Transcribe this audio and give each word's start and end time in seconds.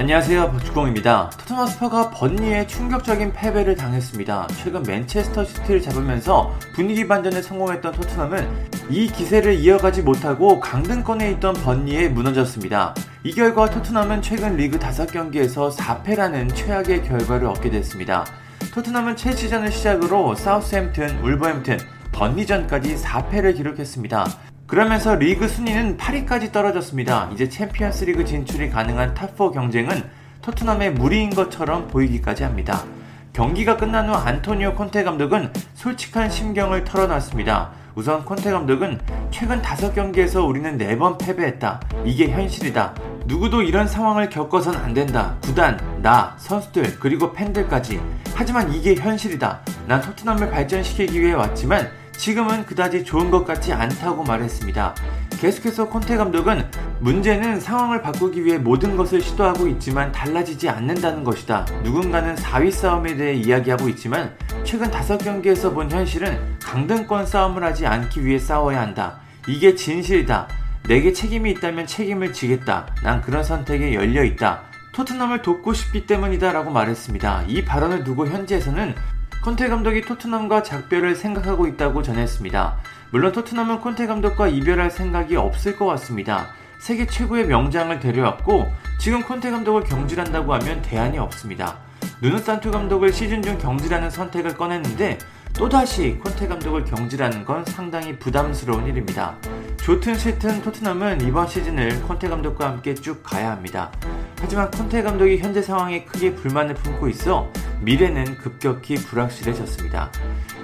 안녕하세요 0.00 0.52
박주공입니다. 0.52 1.28
토트넘 1.28 1.66
스퍼가 1.66 2.08
번리에 2.08 2.66
충격적인 2.66 3.34
패배를 3.34 3.76
당했습니다. 3.76 4.46
최근 4.56 4.82
맨체스터 4.82 5.44
시티를 5.44 5.82
잡으면서 5.82 6.56
분위기 6.72 7.06
반전에 7.06 7.42
성공했던 7.42 7.92
토트넘은 7.92 8.48
이 8.88 9.08
기세를 9.08 9.56
이어가지 9.56 10.00
못하고 10.00 10.58
강등권에 10.58 11.30
있던 11.32 11.52
번리에 11.52 12.08
무너졌습니다. 12.08 12.94
이 13.24 13.34
결과 13.34 13.68
토트넘은 13.68 14.22
최근 14.22 14.56
리그 14.56 14.78
5경기에서 14.78 15.76
4패라는 15.76 16.54
최악의 16.54 17.04
결과를 17.04 17.46
얻게 17.48 17.68
됐습니다. 17.68 18.24
토트넘은 18.72 19.16
첼시전을 19.16 19.70
시작으로 19.70 20.34
사우스햄튼, 20.34 21.18
울버햄튼, 21.22 21.76
번리전까지 22.12 22.96
4패를 22.96 23.54
기록했습니다. 23.54 24.49
그러면서 24.70 25.16
리그 25.16 25.48
순위는 25.48 25.96
8위까지 25.96 26.52
떨어졌습니다. 26.52 27.28
이제 27.34 27.48
챔피언스 27.48 28.04
리그 28.04 28.24
진출이 28.24 28.70
가능한 28.70 29.14
탑4 29.14 29.52
경쟁은 29.52 30.04
토트넘의 30.42 30.92
무리인 30.92 31.30
것처럼 31.30 31.88
보이기까지 31.88 32.44
합니다. 32.44 32.84
경기가 33.32 33.76
끝난 33.76 34.08
후 34.08 34.14
안토니오 34.14 34.74
콘테 34.76 35.02
감독은 35.02 35.52
솔직한 35.74 36.30
심경을 36.30 36.84
털어놨습니다. 36.84 37.70
우선 37.96 38.24
콘테 38.24 38.52
감독은 38.52 39.00
최근 39.32 39.60
5경기에서 39.60 40.46
우리는 40.46 40.78
4번 40.78 41.18
패배했다. 41.18 41.80
이게 42.04 42.30
현실이다. 42.30 42.94
누구도 43.26 43.62
이런 43.62 43.88
상황을 43.88 44.30
겪어선 44.30 44.76
안 44.76 44.94
된다. 44.94 45.34
구단, 45.42 45.80
나, 46.00 46.36
선수들, 46.38 47.00
그리고 47.00 47.32
팬들까지. 47.32 48.00
하지만 48.36 48.72
이게 48.72 48.94
현실이다. 48.94 49.62
난 49.88 50.00
토트넘을 50.00 50.48
발전시키기 50.48 51.20
위해 51.20 51.32
왔지만 51.32 51.90
지금은 52.20 52.66
그다지 52.66 53.02
좋은 53.02 53.30
것 53.30 53.46
같지 53.46 53.72
않다고 53.72 54.24
말했습니다. 54.24 54.94
계속해서 55.40 55.88
콘테 55.88 56.18
감독은 56.18 56.70
문제는 57.00 57.58
상황을 57.58 58.02
바꾸기 58.02 58.44
위해 58.44 58.58
모든 58.58 58.94
것을 58.94 59.22
시도하고 59.22 59.66
있지만 59.68 60.12
달라지지 60.12 60.68
않는다는 60.68 61.24
것이다. 61.24 61.64
누군가는 61.82 62.34
4위 62.34 62.72
싸움에 62.72 63.16
대해 63.16 63.32
이야기하고 63.32 63.88
있지만 63.88 64.36
최근 64.64 64.90
5경기에서 64.90 65.72
본 65.72 65.90
현실은 65.90 66.38
강등권 66.62 67.24
싸움을 67.24 67.64
하지 67.64 67.86
않기 67.86 68.26
위해 68.26 68.38
싸워야 68.38 68.82
한다. 68.82 69.20
이게 69.48 69.74
진실이다. 69.74 70.46
내게 70.88 71.14
책임이 71.14 71.50
있다면 71.52 71.86
책임을 71.86 72.34
지겠다. 72.34 72.86
난 73.02 73.22
그런 73.22 73.42
선택에 73.42 73.94
열려 73.94 74.24
있다. 74.24 74.64
토트넘을 74.92 75.40
돕고 75.40 75.72
싶기 75.72 76.04
때문이다 76.06 76.52
라고 76.52 76.70
말했습니다. 76.70 77.44
이 77.46 77.64
발언을 77.64 78.04
두고 78.04 78.26
현지에서는 78.26 78.94
콘테 79.42 79.68
감독이 79.68 80.02
토트넘과 80.02 80.62
작별을 80.62 81.14
생각하고 81.14 81.66
있다고 81.66 82.02
전했습니다. 82.02 82.76
물론 83.10 83.32
토트넘은 83.32 83.80
콘테 83.80 84.06
감독과 84.06 84.48
이별할 84.48 84.90
생각이 84.90 85.34
없을 85.36 85.78
것 85.78 85.86
같습니다. 85.86 86.48
세계 86.78 87.06
최고의 87.06 87.46
명장을 87.46 87.98
데려왔고 88.00 88.70
지금 88.98 89.22
콘테 89.22 89.50
감독을 89.50 89.84
경질한다고 89.84 90.52
하면 90.54 90.82
대안이 90.82 91.18
없습니다. 91.18 91.78
누누 92.20 92.38
산투 92.38 92.70
감독을 92.70 93.14
시즌 93.14 93.40
중 93.40 93.56
경질하는 93.56 94.10
선택을 94.10 94.58
꺼냈는데 94.58 95.16
또다시 95.54 96.18
콘테 96.22 96.46
감독을 96.46 96.84
경질하는 96.84 97.46
건 97.46 97.64
상당히 97.64 98.18
부담스러운 98.18 98.86
일입니다. 98.86 99.36
좋든 99.78 100.18
싫든 100.18 100.60
토트넘은 100.60 101.22
이번 101.22 101.48
시즌을 101.48 102.02
콘테 102.02 102.28
감독과 102.28 102.66
함께 102.66 102.94
쭉 102.94 103.22
가야 103.22 103.50
합니다. 103.52 103.90
하지만 104.38 104.70
콘테 104.70 105.02
감독이 105.02 105.38
현재 105.38 105.62
상황에 105.62 106.04
크게 106.04 106.34
불만을 106.34 106.74
품고 106.74 107.08
있어 107.08 107.50
미래는 107.82 108.36
급격히 108.38 108.94
불확실해졌습니다. 108.96 110.10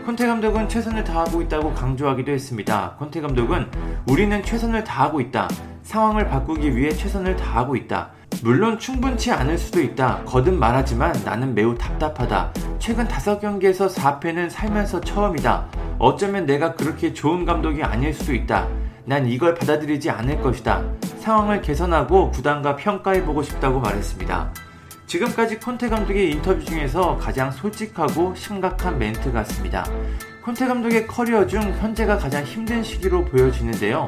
콘테 0.04 0.26
감독은 0.26 0.68
최선을 0.68 1.04
다하고 1.04 1.42
있다고 1.42 1.72
강조하기도 1.74 2.30
했습니다. 2.30 2.94
콘테 2.98 3.20
감독은 3.20 3.70
우리는 4.06 4.42
최선을 4.42 4.84
다하고 4.84 5.20
있다. 5.20 5.48
상황을 5.82 6.28
바꾸기 6.28 6.76
위해 6.76 6.90
최선을 6.90 7.36
다하고 7.36 7.76
있다. 7.76 8.10
물론 8.42 8.78
충분치 8.78 9.32
않을 9.32 9.56
수도 9.56 9.80
있다. 9.80 10.22
거듭 10.24 10.54
말하지만 10.54 11.14
나는 11.24 11.54
매우 11.54 11.76
답답하다. 11.76 12.52
최근 12.78 13.08
5경기에서 13.08 13.92
4패는 13.92 14.50
살면서 14.50 15.00
처음이다. 15.00 15.66
어쩌면 15.98 16.44
내가 16.44 16.74
그렇게 16.74 17.14
좋은 17.14 17.44
감독이 17.44 17.82
아닐 17.82 18.12
수도 18.12 18.34
있다. 18.34 18.68
난 19.04 19.26
이걸 19.26 19.54
받아들이지 19.54 20.10
않을 20.10 20.42
것이다. 20.42 20.82
상황을 21.20 21.62
개선하고 21.62 22.30
구단과 22.32 22.76
평가해보고 22.76 23.42
싶다고 23.42 23.80
말했습니다. 23.80 24.65
지금까지 25.06 25.60
콘테 25.60 25.88
감독의 25.88 26.32
인터뷰 26.32 26.64
중에서 26.64 27.16
가장 27.16 27.50
솔직하고 27.50 28.34
심각한 28.34 28.98
멘트 28.98 29.32
같습니다. 29.32 29.88
콘테 30.42 30.66
감독의 30.66 31.06
커리어 31.06 31.46
중 31.46 31.60
현재가 31.62 32.18
가장 32.18 32.44
힘든 32.44 32.82
시기로 32.82 33.24
보여지는데요. 33.24 34.06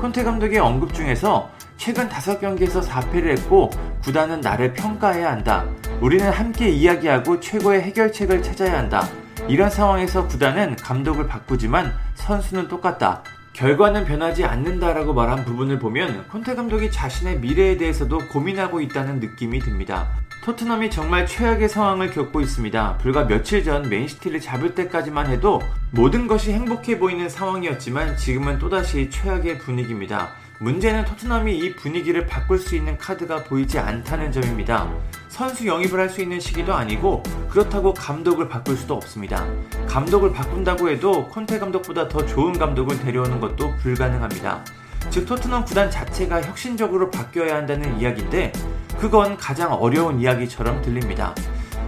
콘테 0.00 0.24
감독의 0.24 0.58
언급 0.58 0.94
중에서 0.94 1.50
최근 1.76 2.08
5경기에서 2.08 2.82
4패를 2.82 3.38
했고 3.38 3.70
구단은 4.02 4.40
나를 4.40 4.72
평가해야 4.72 5.30
한다. 5.30 5.64
우리는 6.00 6.28
함께 6.30 6.68
이야기하고 6.68 7.40
최고의 7.40 7.82
해결책을 7.82 8.42
찾아야 8.42 8.78
한다. 8.78 9.08
이런 9.48 9.68
상황에서 9.68 10.26
구단은 10.26 10.76
감독을 10.76 11.26
바꾸지만 11.26 11.92
선수는 12.14 12.68
똑같다. 12.68 13.22
결과는 13.52 14.04
변하지 14.04 14.44
않는다라고 14.44 15.14
말한 15.14 15.44
부분을 15.44 15.78
보면 15.78 16.28
콘테 16.28 16.54
감독이 16.54 16.90
자신의 16.90 17.40
미래에 17.40 17.76
대해서도 17.78 18.18
고민하고 18.28 18.80
있다는 18.80 19.20
느낌이 19.20 19.60
듭니다. 19.60 20.08
토트넘이 20.46 20.90
정말 20.90 21.26
최악의 21.26 21.68
상황을 21.68 22.12
겪고 22.12 22.40
있습니다. 22.40 22.98
불과 22.98 23.26
며칠 23.26 23.64
전 23.64 23.88
맨시티를 23.88 24.40
잡을 24.40 24.76
때까지만 24.76 25.26
해도 25.26 25.60
모든 25.90 26.28
것이 26.28 26.52
행복해 26.52 27.00
보이는 27.00 27.28
상황이었지만 27.28 28.16
지금은 28.16 28.60
또다시 28.60 29.10
최악의 29.10 29.58
분위기입니다. 29.58 30.34
문제는 30.60 31.04
토트넘이 31.04 31.58
이 31.58 31.74
분위기를 31.74 32.28
바꿀 32.28 32.60
수 32.60 32.76
있는 32.76 32.96
카드가 32.96 33.42
보이지 33.42 33.80
않다는 33.80 34.30
점입니다. 34.30 34.88
선수 35.26 35.66
영입을 35.66 35.98
할 35.98 36.08
수 36.08 36.22
있는 36.22 36.38
시기도 36.38 36.74
아니고 36.74 37.24
그렇다고 37.48 37.92
감독을 37.92 38.48
바꿀 38.48 38.76
수도 38.76 38.94
없습니다. 38.94 39.44
감독을 39.88 40.32
바꾼다고 40.32 40.90
해도 40.90 41.26
콘테 41.26 41.58
감독보다 41.58 42.06
더 42.06 42.24
좋은 42.24 42.56
감독을 42.56 43.00
데려오는 43.00 43.40
것도 43.40 43.74
불가능합니다. 43.78 44.62
즉 45.10 45.26
토트넘 45.26 45.64
구단 45.64 45.90
자체가 45.90 46.42
혁신적으로 46.42 47.10
바뀌어야 47.10 47.56
한다는 47.56 47.98
이야기인데 48.00 48.52
그건 48.98 49.36
가장 49.36 49.72
어려운 49.72 50.20
이야기처럼 50.20 50.82
들립니다. 50.82 51.34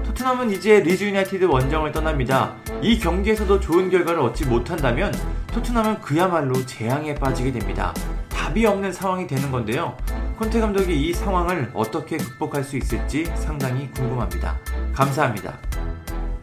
토트넘은 0.05 0.51
이제 0.51 0.81
리즈 0.81 1.05
유나이티드 1.05 1.45
원정을 1.45 1.93
떠납니다. 1.93 2.55
이 2.83 2.99
경기에서도 2.99 3.61
좋은 3.61 3.91
결과를 3.91 4.21
얻지 4.21 4.47
못한다면 4.47 5.15
토트넘은 5.53 6.01
그야말로 6.01 6.65
재앙에 6.67 7.15
빠지게 7.15 7.53
됩니다. 7.53 7.95
답이 8.28 8.65
없는 8.67 8.93
상황이 8.93 9.27
되는 9.27 9.51
건데요. 9.51 9.97
콘테 10.39 10.61
감독이 10.61 10.95
이 10.95 11.12
상황을 11.12 11.71
어떻게 11.75 12.17
극복할 12.17 12.65
수 12.65 12.77
있을지 12.77 13.27
상당히 13.34 13.91
궁금합니다. 13.93 14.59
감사합니다. 14.95 15.59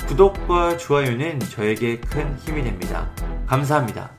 구독과 0.07 0.77
좋아요는 0.77 1.39
저에게 1.39 1.99
큰 1.99 2.37
힘이 2.37 2.63
됩니다. 2.63 3.09
감사합니다. 3.47 4.14